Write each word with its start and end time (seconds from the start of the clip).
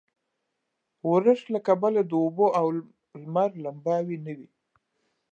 ورښت 1.09 1.45
له 1.53 1.59
کبله 1.67 1.99
د 2.05 2.11
اوبو 2.23 2.47
او 2.59 2.65
لمر 3.23 3.49
لمباوې 3.63 4.17
نه 4.25 4.33
وې. 4.37 4.49